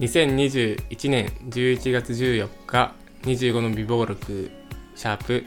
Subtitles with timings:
[0.00, 4.50] 2021年11月14日25の微暴録
[4.94, 5.44] シャープ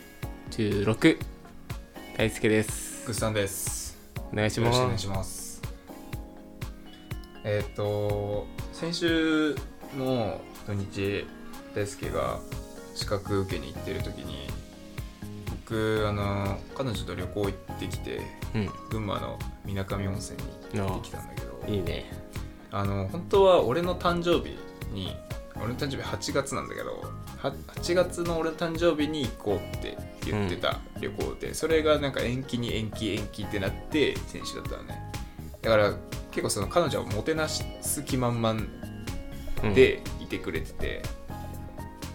[0.51, 1.17] 16
[2.15, 3.97] 大輔ですグッさんです。
[4.31, 5.61] お願いしよろしくお願いますします。
[7.43, 9.55] えっ、と先週
[9.97, 11.25] の土日
[11.73, 12.37] 大輔が
[12.93, 14.47] 資格受けに行ってる時に
[15.65, 18.21] 僕あの彼女と旅行行ってきて
[18.53, 22.22] うん群馬のみなかみ温泉に行ってきたんだけどいいね
[22.73, 24.57] あの本当は俺の誕生日
[24.91, 25.15] に
[25.55, 27.03] 俺の誕生日8月なんだけど
[27.37, 34.99] は8月の俺の誕生日に行こうって言ってた旅行で、それがなんか延期に延期延期ってなって選手だったのね。
[35.61, 35.93] だから
[36.31, 37.63] 結構その彼女をもてなす
[38.03, 38.61] 気満々
[39.63, 39.73] うん。
[39.73, 41.03] でいてくれてて、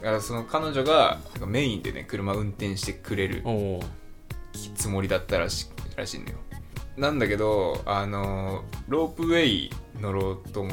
[0.03, 3.43] だからその彼女がメインでね車運転してくれる
[4.75, 6.37] つもりだったらしらしいのよ。
[6.97, 10.73] なんだけどあのロープウェイ乗ろうと思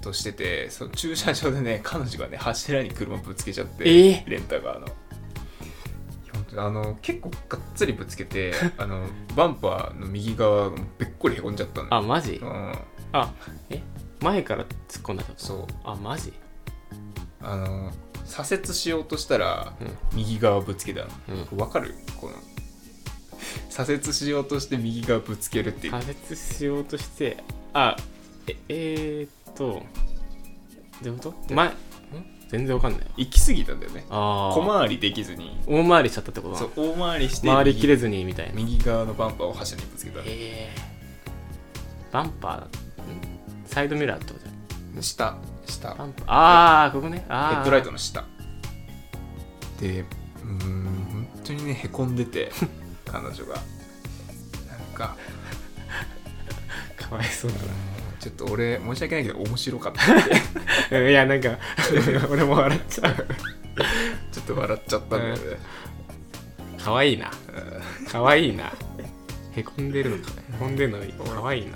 [0.00, 4.30] としててその駐車場でね 彼女がね柱に車ぶつけちゃって、えー？
[4.30, 4.86] レンタカーの。
[6.56, 12.02] あの結構がっつりぶつけて あのバンパーの右側がべっこりへこんじゃったんだよ。
[12.02, 12.34] あマジ？
[12.34, 12.72] うん。
[13.12, 13.32] あ
[13.70, 13.82] え？
[14.20, 15.32] 前から突っ込んだと？
[15.36, 15.66] そう。
[15.82, 16.32] あマジ？
[17.42, 17.92] あの
[18.24, 19.98] 左折しようとしたら、うん。
[20.12, 21.08] 右側ぶつけたの。
[21.52, 21.58] うん。
[21.58, 21.94] わかる？
[22.20, 22.34] この
[23.68, 25.92] 左折しようとして右側ぶつけるっていう。
[26.00, 27.38] 左折しようとして
[27.72, 27.96] あ
[28.46, 29.82] ええー、っと
[31.02, 31.54] どういうこと？
[31.54, 31.72] 前ん
[32.48, 33.00] 全然わかんない。
[33.16, 34.04] 行き過ぎたんだよね。
[34.10, 35.58] ああ小回りできずに。
[35.66, 38.52] 大回りしちゃったってことそう大回りして回りきれずずにみたいな。
[38.54, 40.20] 右側のバンパーを柱にぶつけた。
[40.24, 42.68] えー、バンパーん
[43.66, 44.46] サイドミラーってこと
[45.00, 45.90] じ下下。
[45.90, 46.24] ゃんバンパー。
[46.28, 47.24] ああここね。
[47.28, 47.54] あー。
[47.56, 48.24] ヘッドライトの下。
[49.80, 52.52] でうーん本当にねへこんでて
[53.10, 53.54] 彼女が。
[53.56, 55.16] なんか
[56.96, 57.56] かわいそうだ
[58.24, 60.96] ちょっと俺申し訳ないけど面白かった。
[60.98, 61.58] いやなんか
[62.30, 63.14] 俺も笑っちゃう。
[64.32, 65.40] ちょっと笑っちゃったんだよね、
[66.82, 67.30] かわいいな。
[68.00, 68.06] うん。
[68.06, 68.72] かわいいな。
[69.54, 71.72] へこんでるのかへこんでるのかわいいな。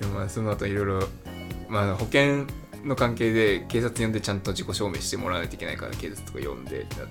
[0.00, 1.06] でもまあその後いろいろ
[1.68, 2.46] まあ保険
[2.82, 7.08] の関係で警察呼んでちゃんと自己証明してもらわないといけないから警察とか呼んでってなっ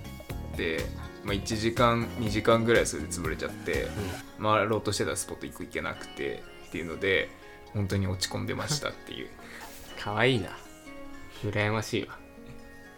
[0.58, 0.80] て、
[1.24, 3.88] まあ、1時間2時間ぐらいそれで潰れちゃって
[4.42, 7.30] 回ろうとしてたスポット1個行けなくてっていうので
[7.74, 9.30] 本当に落ち込んでましたっていう。
[10.00, 10.50] かわいいな。
[11.44, 12.18] 羨ましいわ。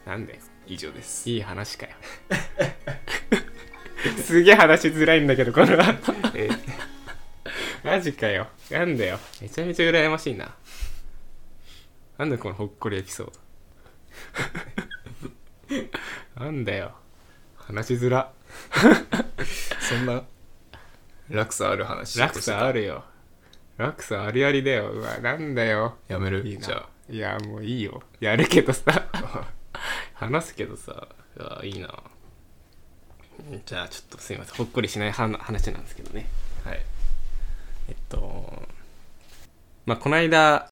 [0.05, 1.29] なんだよ以上です。
[1.29, 1.91] いい話かよ。
[4.23, 6.13] すげえ話しづらいんだけどこの後。
[6.35, 6.49] え
[7.83, 8.47] マジかよ。
[8.69, 9.19] なんだよ。
[9.41, 10.55] めちゃめちゃ羨ましいな。
[12.17, 13.33] なんだこのほっこりエピソー
[16.35, 16.43] ド。
[16.45, 16.95] なんだよ。
[17.55, 18.31] 話しづら。
[19.79, 20.23] そんな
[21.29, 23.03] 落差ある話落差あるよ
[23.77, 24.89] 落差ありありだよ。
[24.91, 25.97] うわなんだよ。
[26.07, 26.45] やめる。
[26.47, 26.65] いいな。
[26.67, 28.01] じゃいやもういいよ。
[28.19, 28.83] やるけどさ。
[30.15, 31.07] 話すけどさ。
[31.37, 32.03] いやいいな。
[33.65, 34.55] じゃあちょっとすいません。
[34.55, 36.27] ほっこりしない話話なんですけどね。
[36.65, 36.81] あはい。
[37.89, 38.63] えっと
[39.85, 40.69] まあこの間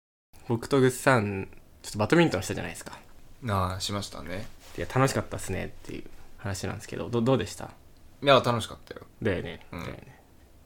[0.47, 1.49] 僕とグッさん
[1.81, 2.97] ちょっとバドミントンしたじゃないですか。
[3.49, 4.47] ああしましたね。
[4.77, 6.03] いや楽しかったっすねっていう
[6.37, 7.65] 話なんですけどどどうでした？
[8.23, 9.01] いや楽しかったよ。
[9.21, 9.81] だよね、うん。
[9.81, 10.19] だよね。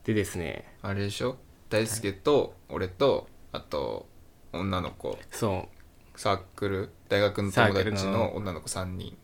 [0.06, 0.76] でですね。
[0.84, 1.38] あれでしょ？
[1.70, 4.08] 大輔と俺とあと
[4.54, 5.18] 女の子。
[5.32, 5.68] そ
[6.16, 6.90] サークル？
[7.10, 9.18] 大学の友達の女の子3人。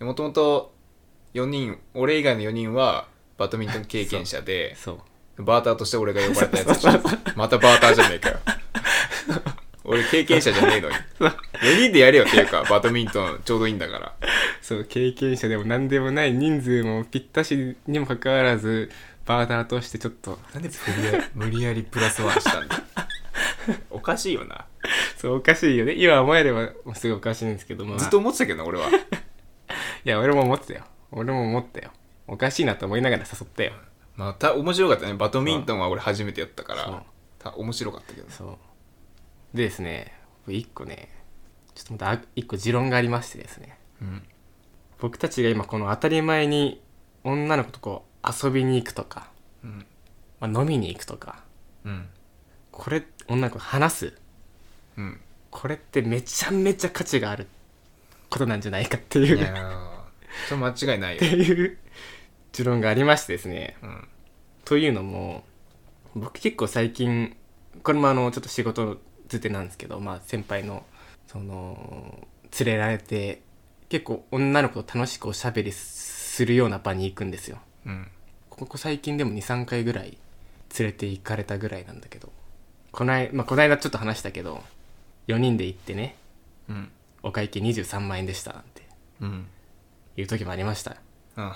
[0.00, 0.74] もともと
[1.34, 3.06] 4人俺以外の4人は
[3.38, 5.00] バドミントン経験者うでそ
[5.38, 5.44] う。
[5.44, 6.90] バーターとして俺が呼ばれたやつでしょ。
[7.36, 8.38] またバーターじゃねえかよ。
[9.84, 10.94] 俺経験者じゃねえのに。
[10.94, 14.14] 4人でやれよっていうかバドミントンちょうどいいんだから。
[14.60, 18.90] そう経験者でも何でもない人数もぴったしにもかかわらず
[19.30, 20.70] バーターとしてちょっとなんで
[21.34, 22.82] 無理やりプラスワンしたんだ？
[23.88, 24.66] おかしいよな。
[25.16, 25.94] そうおかしいよね。
[25.94, 28.88] 今思えればもうすごいおかしいんですけども、ずっと思ってたけどな俺は。
[30.04, 30.84] いや俺も思ってたよ。
[31.12, 31.92] 俺も思ったよ。
[32.26, 33.72] おかしいなと思いながら誘ったよ。
[34.16, 35.14] まあた面白かったね。
[35.14, 37.04] バドミントンは俺初めてやったから
[37.38, 38.58] た面白かったけどそ
[39.54, 39.56] う。
[39.56, 40.12] でですね
[40.44, 41.08] 僕一個ね
[41.76, 43.78] ちょっとまたあ一個持論がありましてですね。
[44.02, 44.22] うん。
[44.98, 46.82] 僕たちが今この当たり前に
[47.22, 49.28] 女の子とこう遊びに行くとか、
[49.64, 49.86] うん。
[50.40, 51.42] まあ、飲みに行くとか。
[51.84, 52.08] うん。
[52.70, 54.18] これ女の子と話す。
[54.96, 55.20] うん。
[55.50, 57.46] これってめちゃめちゃ価値がある
[58.28, 59.38] ことなんじゃないかっていう。
[59.38, 60.00] いやー
[60.48, 61.78] それ間違いないってよ、いう。
[62.52, 63.76] 持論がありましてですね。
[63.82, 64.08] うん、
[64.64, 65.44] というのも
[66.14, 67.36] 僕結構最近
[67.82, 70.84] これもあのちょっと仕事づてなんですけど、まあ、先輩の
[71.26, 72.26] その
[72.58, 73.42] 連れられて
[73.88, 78.08] 結構女の子と楽しくおしゃべりするような場に行くんですようん。
[78.48, 80.18] ここ最近でも23回ぐらい
[80.78, 82.30] 連れて行かれたぐらいなんだけど。
[82.92, 84.62] こない、まあ、この間ちょっと話したけど
[85.28, 86.16] 4人で行ってね。
[86.68, 86.90] うん。
[87.22, 88.82] お会計23万円でしたなんて。
[89.20, 89.46] うん。
[90.16, 90.96] いう時もありました。
[91.36, 91.54] あ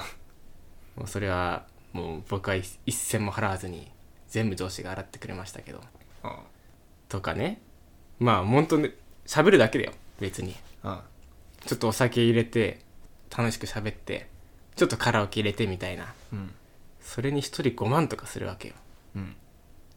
[0.96, 3.90] もうそれはもう僕は一一銭も払わずに
[4.28, 5.80] 全部上司が払ってくれましたけど。
[6.22, 6.40] あ
[7.08, 7.60] とかね。
[8.18, 8.92] まあ本当に
[9.26, 10.54] 喋るだけだよ別に。
[10.82, 11.02] あ。
[11.66, 12.80] ちょっとお酒入れて
[13.36, 14.28] 楽しく喋って
[14.76, 16.12] ちょっとカラオケ入れてみたいな。
[16.32, 16.50] うん。
[17.00, 18.74] それに一人5万とかするわけよ。
[19.16, 19.36] うん。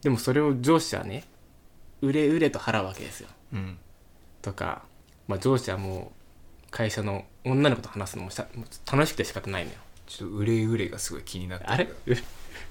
[0.02, 1.24] でもそれを上司はね
[2.00, 3.28] 売れ売れと払うわけですよ。
[3.52, 3.78] うん。
[4.42, 4.82] とか、
[5.26, 6.12] まあ、上司はも
[6.66, 9.76] う会社の女の子と話すのもし楽しくて仕方ないのよ。
[10.06, 11.72] ちょっとうれうれがすごい気になってる。
[11.72, 11.84] あれ？
[11.84, 12.16] う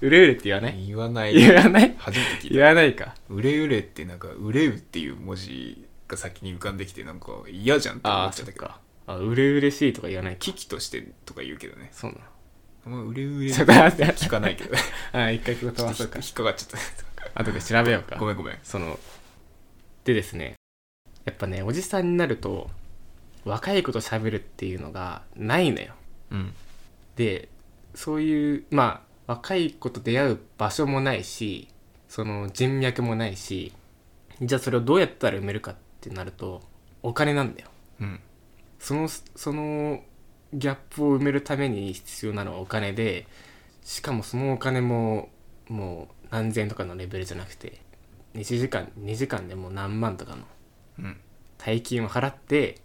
[0.00, 0.86] 売れ売れって言わない？
[0.86, 1.34] 言わない。
[1.34, 1.94] 言わない？
[1.98, 2.54] 初めて聞いた。
[2.54, 3.14] 言わないか。
[3.28, 8.70] うれうれってなんかうれうっていう文字が先に浮かんできてなんか嫌じゃんって思ああっちゃったけど
[9.08, 10.34] あ売れ嬉しいとか言わない。
[10.34, 11.88] か危機としてとか言うけどね。
[11.92, 12.24] そうなの。
[12.86, 14.78] あんまうれうれちょっと待って聞かないけどね。
[15.12, 16.80] あ一回ここ飛ばそうか引っかかっちゃっ
[17.34, 18.16] 後で調べようか。
[18.16, 18.58] たごめんごめん。
[18.62, 19.00] その
[20.04, 20.56] でですね
[21.24, 22.70] やっぱねおじさんになると
[23.44, 25.94] 若い子と喋るっていうのがないのよ。
[26.30, 26.54] うん。
[27.16, 27.48] で
[27.94, 31.68] そういうまあ若い子と出会う場所もないし
[32.08, 33.72] その人脈もないし
[34.42, 36.62] じゃあそれをどうやったら埋めるかってなると
[37.02, 37.70] お金なんだよ。
[38.00, 38.20] うん
[38.78, 40.02] そのその
[40.52, 43.26] ギャップを埋めるために必要なのはお金で
[43.84, 45.28] しかもそのお金も
[45.68, 47.80] もう何千円とかのレベルじゃなくて
[48.34, 50.42] 1時間2時間でもう何万とかの
[50.98, 51.16] うん。
[51.58, 52.76] 大金を払って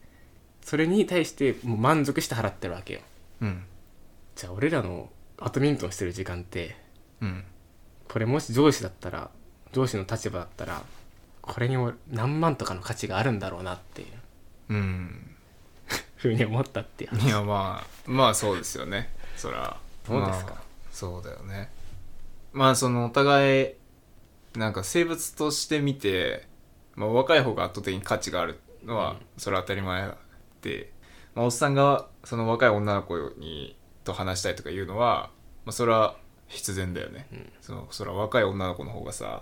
[0.62, 3.02] それに対してもう満足して払ってるわけよ。
[3.42, 3.64] うん。
[4.36, 6.76] じゃあ俺らのバドミントンしてる時間って
[7.22, 7.44] うん。
[8.10, 9.30] これもし上司だったら
[9.72, 10.84] 上司の立場だったら
[11.42, 14.08] これにも何万とかの価値があるんだろうなっていう。
[14.70, 15.33] うん
[16.24, 19.10] ふうに思ったっていやまあまあそうですよね。
[19.36, 20.52] そらそうですか？
[20.54, 21.70] まあそうだよね。
[22.54, 23.74] まあそのお互い
[24.56, 26.48] なんか生物として見て、
[26.96, 29.18] まあ、若い方が圧倒的に価値があるのは、うん。
[29.38, 30.12] それは当たり前
[30.62, 30.92] で、
[31.34, 35.32] まあ、おっさんがその若い女の子にと話したいとか言うのは、
[35.66, 36.16] まあ、それは
[36.48, 37.52] 必然だよね、うん。
[37.62, 39.42] そのそれは若い女の子の方がさ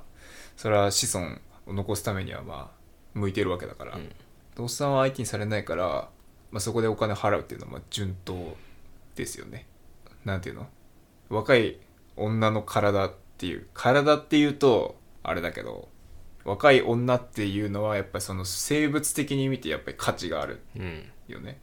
[0.56, 1.36] それは子孫
[1.68, 2.77] を残すためにはまあ
[3.13, 4.12] 向いてるわけだから、うん。
[4.63, 6.10] おっさんは相手にされないから、
[6.51, 8.57] まあ、そこでお金払うっていうのはまあ順当
[9.15, 9.65] ですよね。
[10.25, 10.68] なんていうの？
[11.30, 11.80] 若い
[12.18, 15.88] 女の体っていう体っていうとあれだけど
[16.44, 21.06] 若い女っていうのはやっぱりその生物的に見てやっぱり価値があるうん。
[21.27, 21.59] よね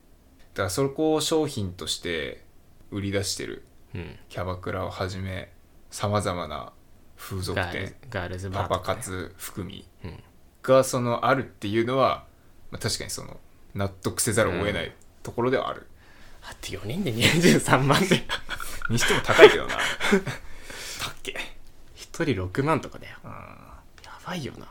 [0.55, 2.43] だからそこを商品として
[2.91, 3.65] 売り出してる。
[3.95, 4.17] うん。
[4.29, 5.53] キャバクラをはじめ
[5.91, 6.73] さまざまな
[7.17, 7.95] 風俗店
[8.51, 10.23] パパ活含みうん。
[10.63, 12.25] がそのあるっていうのは、
[12.71, 13.39] まあ、確かにその
[13.75, 14.93] 納得せざるを得ない
[15.23, 15.87] ところではある、
[16.43, 18.23] だって4人で23万で。
[18.91, 19.77] にしても高いけどな。
[19.77, 21.33] たっけ
[21.97, 23.19] ？1人6万とかだよ。
[23.25, 23.31] うん。
[23.31, 24.67] やばいよな。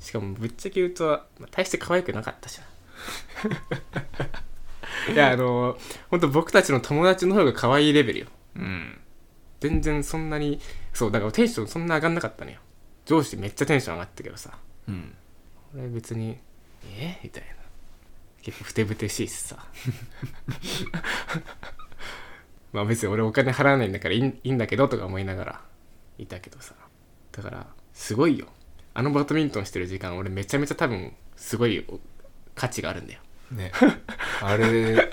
[0.00, 1.04] しかもぶっちゃけ言うと、
[1.38, 2.62] まあ、大して可愛くなかったじゃ
[5.10, 5.76] んいやあの
[6.10, 8.26] 本当僕たちの友達の方が可愛いレベルよ。
[8.56, 9.00] うん。
[9.60, 10.60] 全然そんなに
[10.92, 12.58] そうだからテンションそんな上がんなかったのよ。
[13.04, 14.56] 上司めっちゃテンション上がったけどさ。
[14.88, 15.14] うん。
[15.74, 16.38] 俺別に
[16.98, 17.18] え？
[17.22, 17.55] みたいな
[18.46, 19.56] 結構ふてぶてしいしさ。
[22.72, 25.60] まあ別に俺お金払わないんだからいいんだけどとか思いながら
[26.16, 26.76] いたけどさ。
[27.32, 28.46] だからすごいよ。
[28.94, 31.98] あのバドミントンしてる時間俺めちゃめちゃ多分すごいお
[32.54, 33.20] 価値があるんだよ。
[33.50, 33.72] ね。
[34.40, 35.10] あれ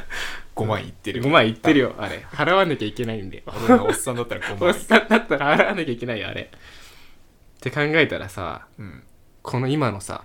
[0.56, 2.24] 5万いってる5万いってるよあれ。
[2.30, 3.46] 払わなきゃいけないんだよ。
[3.48, 6.42] 俺のおっさんだったら5万 おっさんだったら払わなきゃいけないよあれ。
[6.44, 9.04] って考えたらさうん。
[9.42, 10.24] この今のさ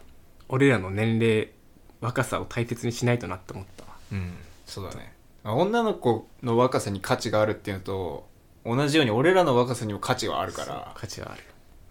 [0.50, 1.56] 俺らの年齢
[2.00, 3.90] 若さを大切にしないとなって思ったわ。
[4.12, 4.34] うん
[4.66, 5.12] そうだね。
[5.44, 8.28] あ女の子の若さに価値があるっていうのと
[8.64, 10.92] 同じように俺らの若さにも価値はあるから。
[10.94, 11.42] 価値はある。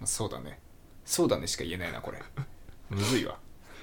[0.06, 0.60] そうだね。
[1.06, 2.22] そうだねしか言えないなこれ。
[2.90, 3.38] むずいわ。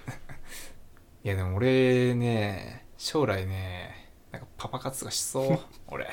[1.24, 5.58] いやでも俺ね将来ねなんかパパ活とかしそう。
[5.88, 6.08] 俺。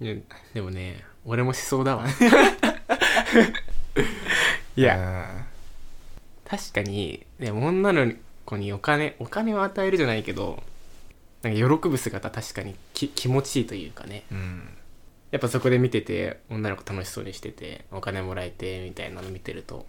[0.00, 0.14] いや
[0.54, 2.04] でもね俺もしそうだわ。
[4.76, 4.96] いや。
[4.96, 5.46] や
[6.44, 8.12] 確かにでも女の
[8.48, 10.62] 子にお金お金を与えるじゃないけど
[11.42, 14.24] なんか喜ぶ姿確かにき気持ちいいというかね。
[14.32, 14.68] うん。
[15.30, 19.86] やっぱそこで見てて女の子楽しそうにしててお金もらえてみたいなの見てると。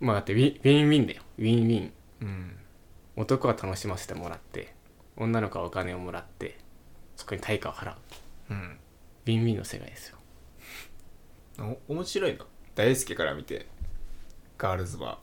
[0.00, 1.22] まあだってウィンウィンウィンだよ。
[1.38, 1.92] ウィンウィン。
[2.22, 2.56] うん。
[3.16, 4.74] 男は楽しませてもらって
[5.16, 6.58] 女の子はお金をもらって
[7.14, 7.96] そこに対価を払う。
[8.50, 8.78] うん。
[9.26, 10.18] ウィンウィンの世界ですよ。
[11.88, 13.66] お面白いの大輔から見て
[14.58, 15.18] ガールズバ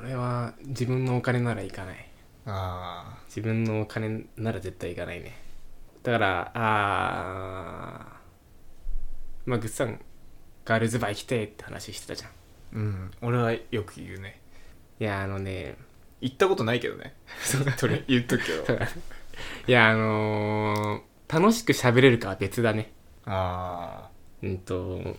[0.00, 1.96] 俺は自分のお金なら行かない。
[1.96, 2.00] ー。
[2.46, 5.36] あ自分のお金なら絶対行かないね。
[6.02, 9.50] だからあー。
[9.50, 10.00] まあグッさん
[10.64, 12.30] ガールズバー行きてえって話してたじゃん。
[12.30, 12.32] ー
[12.76, 13.10] うん。
[13.22, 14.40] 俺はよく言うね。
[15.00, 15.76] いやあのね
[16.20, 17.14] 行ったことないけどね。
[17.76, 18.78] それ言っとくけど。
[19.66, 22.92] いやあのー楽しく喋れるかは別だね。
[23.26, 24.08] あ
[24.42, 25.16] うんと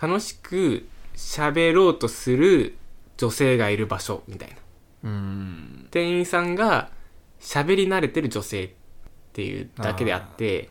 [0.00, 2.76] 楽しく喋ろうとする
[3.16, 4.56] 女性がいる場所みたいな。
[4.56, 4.58] あ
[5.04, 5.88] うん。
[5.90, 6.90] 店員さんが
[7.40, 8.70] 喋り慣れてる女性っ
[9.32, 10.70] ていうだけであって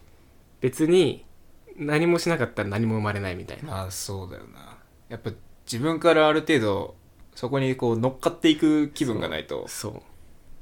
[0.62, 1.26] 別に
[1.78, 3.72] 何もしなかったら何も生まれないみたいな。
[3.72, 4.78] まあそうだよな。
[5.10, 5.32] やっぱ
[5.66, 6.96] 自分からある程度
[7.36, 9.68] そこにこう乗っかっていく気分がないと。
[9.68, 10.02] そう。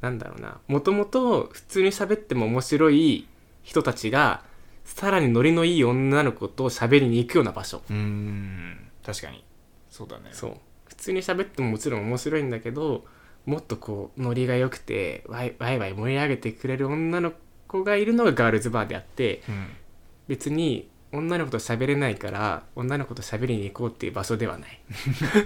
[0.01, 0.59] なんだろうな。
[0.67, 3.27] もともと普通に喋っても面白い
[3.61, 4.43] 人たちが
[4.83, 7.81] さらにノリのいい女の子と喋りに行くような場所。
[7.89, 8.89] うん。
[9.05, 9.43] 確かに。
[9.89, 10.29] そうだね。
[10.31, 10.51] そう。
[10.51, 10.57] 普
[11.03, 13.05] 通に喋ってももちろん面白いんだけど
[13.45, 17.33] もっとこうノリが良くてワイワイワイ盛り上げてくれる女の
[17.67, 19.67] 子がいるのがガールズバーであってうん。
[20.27, 24.79] 別に女の子と喋れないから女の子と喋りに行こうっていう場所ではない。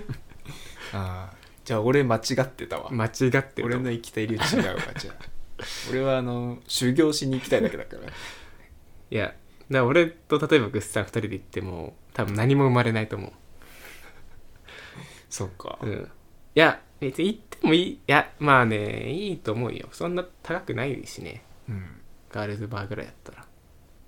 [0.94, 1.34] ああ
[1.66, 2.92] じゃあ俺間違ってたわ。
[2.92, 5.16] 間違って俺の行きたい理由違うわじゃあ。
[5.90, 8.04] 俺はあの修行しに行きたいだけだから。
[8.04, 9.36] いやだか
[9.70, 13.34] ら俺と例えばグッさん2人で行っても多分何も生まれないと思
[15.30, 15.78] そっか。
[15.82, 16.12] ううん。
[16.56, 17.90] いや別に行ってもいい。
[17.92, 19.88] いやまあねいいと思うよ。
[19.92, 21.44] そんな高くないしね。
[21.70, 21.86] うん。
[22.32, 23.46] ガールズバーぐらいやったら。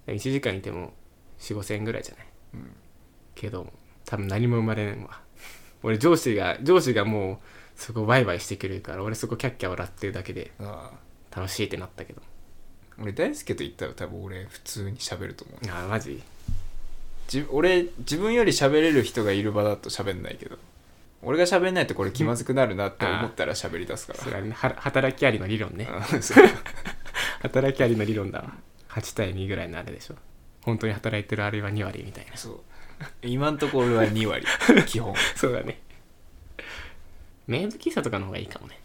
[0.08, 0.94] 1時間いても
[1.40, 2.26] 4 5千円ぐらいじゃない？
[2.56, 2.72] うん。
[3.36, 3.72] けど
[4.06, 5.22] 多分何も生まれないわ。
[5.84, 7.38] 俺上司が上司がもう
[7.76, 11.38] そこワイワイしてくれるから俺そこキャッキャ笑ってるだけでああ。
[11.40, 12.22] 楽しいってなったけど。
[13.02, 15.60] 俺大輔と言ったら多分俺普通に喋ると思う。
[15.72, 16.22] あマジ？
[17.28, 20.58] じ俺自分より喋れる人がいる場だと喋んないけど
[21.22, 24.20] 俺が喋んないとこれ気まずくなるなって思ったら喋り出すから。
[24.20, 24.52] それはね。
[24.52, 25.88] は働きありの理論ね。
[27.42, 28.54] 働きありの理論だわ。
[28.90, 30.16] 8対2ぐらいのあれでしょ。
[30.64, 32.38] 本当に働いてるあれは2割みたいな。
[32.38, 32.60] そう。
[33.22, 34.46] 今んとこ俺は2割
[34.88, 35.14] 基本。
[35.36, 35.80] そうだね。
[37.48, 38.80] メイド喫茶とかの方がいいかもね。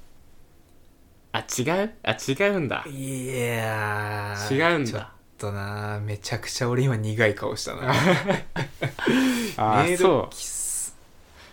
[1.33, 1.91] あ違う？
[2.03, 2.85] あ違うんだ。
[2.89, 4.91] いや違うんだ。
[4.91, 7.93] ちょっとなめちゃくちゃ俺今苦い顔したな。
[9.57, 10.64] あメイドそう喫茶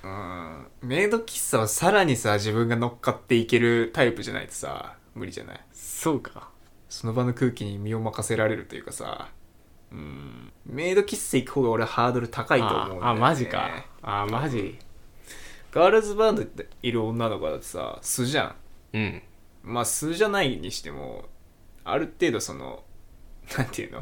[0.04, 0.68] うん。
[0.82, 5.60] メイド喫茶はさらにさ自分が乗っかっていけるタイプじゃないとさ無理じゃない？
[5.74, 6.50] そうか。
[6.90, 9.30] その場の空気に身を任せられるというかさ。
[9.92, 10.52] うん。
[10.66, 13.86] メイド喫茶行く方が俺はハードル高いと思うんだよ、ね、ああマジか。
[14.02, 14.80] あマジ。
[15.72, 18.56] ガールズバーでいる女の子だってさ素じゃん。
[18.94, 19.22] うん。
[19.64, 21.26] まあ素じゃないにしても
[21.84, 22.84] ある程度その
[23.58, 24.00] なんていうの、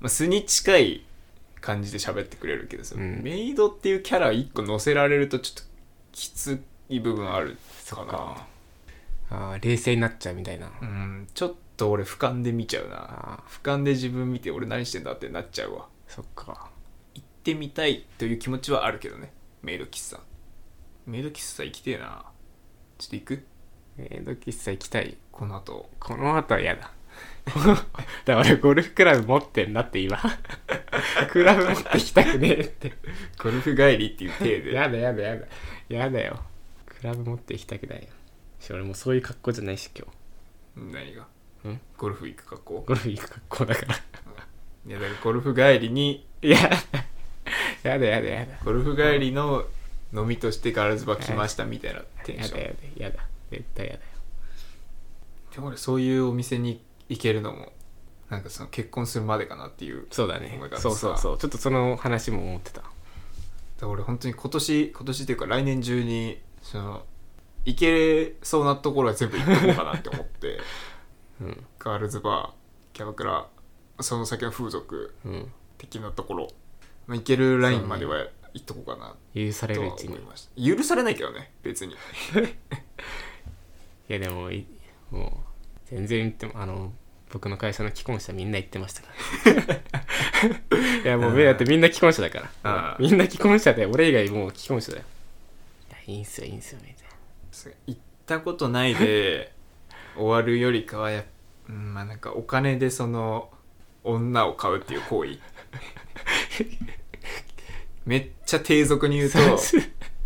[0.00, 1.06] まあ、素に近い
[1.60, 3.22] 感じで喋ってくれるけどさ、うん。
[3.22, 5.62] メイドっていうキャラ一個乗せられるとちょっと
[6.12, 7.56] きつい部分ある
[7.88, 8.06] かな。
[8.06, 8.46] か。
[9.30, 10.70] あー冷静になっちゃうみたいな。
[10.80, 12.96] うんちょっと俺俯瞰で見ちゃうな。
[12.98, 15.86] あ俯瞰で自分見て俺何してんだってなっちゃうわ。
[16.06, 16.70] そっか。
[17.14, 19.32] 行ってみたいという気持ちはあるけどね。
[19.62, 20.20] メイド喫茶。
[21.06, 22.24] メイド喫茶行きてえな。
[22.98, 23.46] ちょっと行く？
[23.96, 25.16] メイド喫茶行きたい。
[25.30, 25.90] この後。
[26.00, 26.92] この後は嫌だ
[27.48, 27.84] だか
[28.26, 30.18] ら俺ゴルフクラブ持ってんなって今。
[31.30, 32.92] クラブ持ってきたくねえって。
[33.42, 34.72] ゴルフ帰りっていう体で。
[34.74, 35.46] やだやだやだ。
[35.88, 36.42] やだよ。
[36.86, 38.08] クラブ持って行きたくないよ。
[38.60, 40.06] し俺もうそういう格好じゃないし今
[40.92, 41.22] 何が？
[41.70, 41.80] ん？
[41.96, 42.80] ゴルフ行く格好？
[42.80, 43.94] 日ゴルフ行く格好だから。
[43.94, 46.58] いやだからゴルフ帰りにいや
[47.82, 48.58] やだやだやだ。
[48.64, 49.64] ゴルフ帰りの
[50.12, 52.60] 飲みとしてガールズバー来ましたみたいなテンション。
[52.60, 53.24] やだやだやだ。
[53.50, 54.02] 絶対やだよ。
[55.54, 57.72] でも俺そういうお店に行けるのも
[58.30, 60.60] なんかその結婚するまでかなっていうそうだね。
[60.76, 61.38] そうそうそう。
[61.38, 62.82] ちょっとその話も思ってた。
[62.82, 62.92] だか
[63.80, 67.04] ら俺本当に今年今年っていうか来年中にその
[67.64, 70.58] 行けそうなところは全部行ってこうかなって思って。
[71.40, 71.66] うん。
[71.78, 73.46] ガールズバーキャバクラ
[74.00, 75.52] その先の風俗うん。
[75.78, 76.48] 的なところ、
[77.06, 79.14] まあ、行けるラインまでは行っとこうかな。
[79.34, 80.08] 許されるうちに。
[80.08, 80.76] 思いました。
[80.76, 81.94] 許されないけどね別に。
[84.10, 84.66] いやでもい
[85.10, 85.47] もう
[85.90, 86.92] 全然言ってもあの
[87.30, 89.08] 僕の会社の既婚者みんな言ってましたか
[89.60, 90.78] ら。
[91.02, 92.96] いやもうだってみんな既婚者だから。
[92.98, 95.04] みんな既婚者で俺以外もう既婚者だよ。
[95.90, 96.96] いやいいんすよいいんすよみたい
[97.50, 99.52] そう行ったことないで
[100.16, 101.24] 終わるよりかはやっ
[101.68, 103.50] うんまあなんかお金でその
[104.04, 105.38] 女を買うっていう行為。
[108.06, 109.56] めっちゃ低俗に言うとな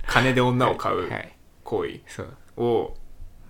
[0.07, 1.33] 金で女を買うはい。
[1.65, 2.01] 行為
[2.57, 2.95] を、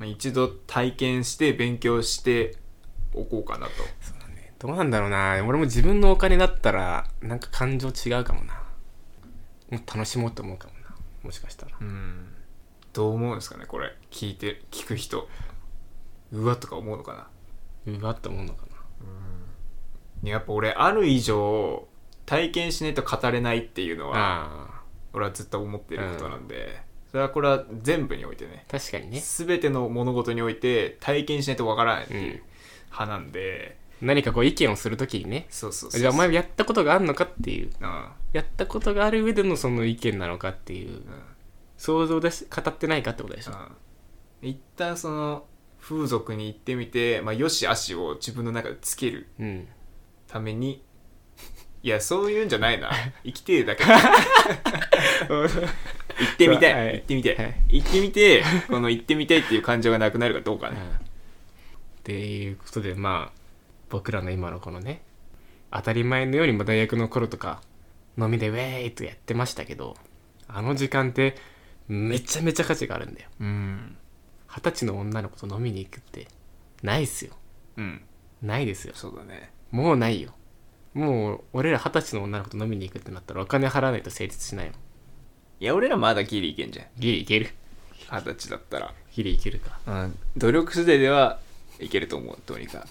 [0.02, 2.56] まあ、一度体験して勉強して
[3.14, 3.72] おこうかなと。
[4.00, 4.52] そうだね。
[4.58, 5.40] どうなんだろうな。
[5.46, 8.60] 俺も自分のお金だったらなんか感情違うかもな。
[9.70, 10.96] もっと楽しもうと思うかもな。
[11.22, 11.76] もしかしたら。
[11.80, 12.26] うん。
[12.92, 13.96] どう思うんですかねこれ。
[14.10, 15.28] 聞いて聞く人。
[16.32, 17.30] うわとか思うのか
[17.86, 17.92] な。
[17.92, 18.66] うわっと思うのか
[20.24, 20.28] な。
[20.28, 21.86] やっぱ俺ある以上
[22.26, 24.82] 体験しないと語れないっていうのはあ
[25.12, 26.82] 俺はずっと思ってることなんで、
[27.12, 28.64] それはこれは全部においてね。
[28.70, 29.20] 確かにね。
[29.22, 32.40] 全ての物事において体験しないとわからないっていううん。
[32.86, 35.46] 派なんで、何かこう意見をするときにね。
[35.50, 37.70] そうそうそうじゃあお前やったことがあるのかっていう。
[37.80, 38.08] うん。
[38.32, 40.88] やったことがある上でのその意見なのかっていう。
[40.88, 41.04] うん。
[41.76, 43.52] 想像でし語ってないかってことでしょ。
[44.42, 44.48] うん。
[44.48, 45.44] 一旦その
[45.82, 49.68] 風俗に行ってみて、まあ、よし悪しを自分の中でつけるうん。
[50.26, 50.82] ために
[51.82, 52.90] いやそういうんじゃないな。
[53.22, 53.84] 生きてるだけ
[56.18, 56.94] 行ってみたい、はい。
[56.94, 57.54] 行ってみたい、はい。
[57.68, 63.40] 行ってみてこの行ってみたいっていう感情がなくなるかどうかね、っていうことでまあ
[63.90, 65.02] 僕らの今のこのね
[65.70, 67.60] 当たり前のようにも大学の頃とか
[68.18, 69.96] 飲みでウェーイとやってましたけど
[70.48, 71.36] あの時間って
[71.88, 73.28] めちゃめちゃ価値があるんだよ。
[73.40, 73.96] うん。
[74.48, 76.28] 二十歳の女の子と飲みに行くって
[76.82, 77.34] ないっすよ。
[77.76, 78.02] うん。
[78.42, 78.92] ないですよ。
[78.94, 79.50] そうだね。
[79.70, 80.34] もうないよ。
[80.94, 84.74] もう俺ら二十歳の女の子と飲みに行くってなったらお金払わないと成立しないもん
[85.62, 86.86] いや俺らまだギリいけんじゃん。
[86.98, 87.50] ギリいける。
[88.10, 88.92] 二十歳だったら。
[89.14, 89.78] ギリいけるか。
[89.86, 90.18] うん。
[90.36, 91.38] 努力次第では
[91.78, 92.84] いけると思うどうにか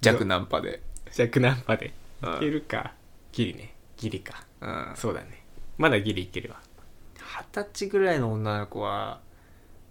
[0.00, 0.80] 弱ナンパで。
[1.12, 1.92] 弱ナンパで。
[2.22, 2.36] うん。
[2.36, 2.92] いけるか。
[3.32, 3.74] ギリね。
[3.96, 4.44] ギリか。
[4.60, 4.92] うん。
[4.94, 5.42] そうだね。
[5.76, 6.60] まだギリいけるわ。
[7.18, 9.18] 二十歳ぐらいの女の子は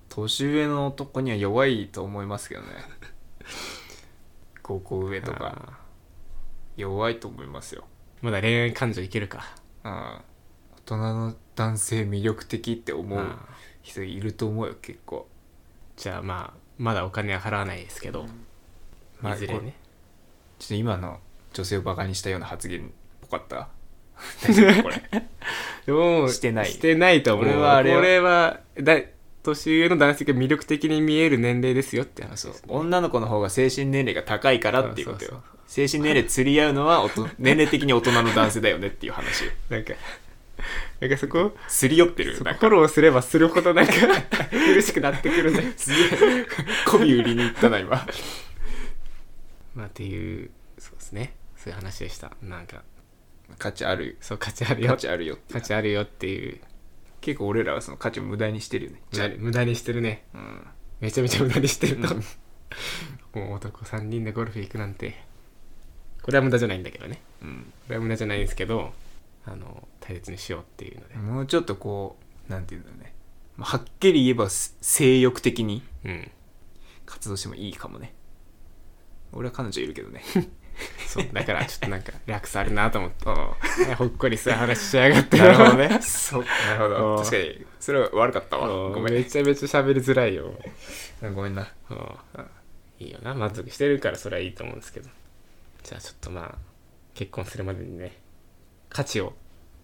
[0.07, 2.67] 年上の男には弱いと思いますけどね。
[4.63, 5.61] 高校上とか。
[5.67, 5.77] あ
[6.77, 7.83] 弱いと思いますよ。
[8.21, 9.53] ーまだ恋愛感情いけるか。
[9.83, 9.91] うん。
[9.91, 10.34] 大
[10.85, 13.25] 人の男性魅力的って思う
[13.81, 15.27] 人いると思うよ結構。
[15.97, 18.25] じゃあまあまだお金は払わないですけど、
[19.21, 19.75] まあいずれね。
[20.59, 21.19] ちょっと今の
[21.53, 22.89] 女性をバカにしたような発言っ
[23.21, 23.69] ぽかった？
[24.43, 24.83] 大丈夫？
[24.83, 25.01] これ。
[25.85, 26.65] でもしてない。
[26.67, 27.45] してないと思う。
[27.45, 27.97] これはあれよ。
[27.97, 28.99] これはだ
[29.43, 35.29] 年上の男性が魅力的に見える年齢ですよって話です、ね、女の子の方が精神年齢が高いからっていうことよ。
[35.31, 35.41] そうそう。
[35.67, 39.45] 精神年齢釣り合うのはおと 年齢的に大人の男性だよねっていう話。
[39.69, 39.93] なんか
[40.99, 43.93] なんかそこすり寄ってるフォローすればするほどなんか
[44.49, 45.73] 苦しくなってくるね。
[45.75, 46.45] すげえ。
[46.85, 48.07] 媚び売りに行ったな今。
[49.75, 51.35] まあっていうそうですね。
[51.57, 52.31] そういう話でした。
[52.41, 52.83] なんか。
[53.59, 54.17] 価値ある。
[54.21, 54.89] そう価値あるよ。
[54.89, 56.61] 価値あるよって価値あるよっていう。
[57.19, 59.01] 結構俺らはその価値を無駄にしてるよね。
[59.11, 60.23] 無駄に無駄にしてるね。
[60.33, 60.67] うん。
[61.01, 62.23] めちゃめちゃ無駄にしてると、うん。
[63.35, 65.23] もう男3人でゴルフ行くなんて。
[66.21, 67.21] これは無駄じゃないんだけどね。
[67.41, 67.73] うん。
[67.87, 68.93] これは無駄じゃないんですけど
[69.45, 71.15] あの大切にしようっていうので。
[71.15, 73.13] もうちょっとこうなんていうんだろうね。
[73.57, 76.31] まあはっきり言えばす性欲的にうん
[77.05, 78.13] 活動してもいいかもね。
[79.31, 80.21] 俺は彼女いるけどね。
[81.07, 83.25] そうだからちょっとなんか略さあるなと思って。
[83.29, 85.99] あほっこりする話しやがってなるほどね。
[86.01, 87.15] そうなるほうん。
[87.17, 88.87] ど確かにそれは悪かったわ。
[88.87, 88.93] うん。
[88.93, 89.13] ごめん。
[89.13, 90.53] めちゃめちゃ喋りづらいよ。
[91.33, 91.71] ごめんな。
[91.89, 91.97] うん。
[92.99, 93.33] いいよな。
[93.33, 95.09] 満足してるからそれはいいと思うんですけど。
[95.83, 96.55] じゃあちょっとまあ
[97.13, 98.17] 結婚するまでにね
[98.95, 99.33] 価値を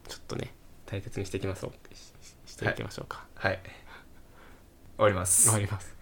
[0.07, 0.53] ちょっとね
[0.85, 2.13] 大切にしていきましょうし
[2.53, 3.59] していきましょうか、はい。
[4.95, 5.49] 終わります。
[5.49, 6.00] 終わります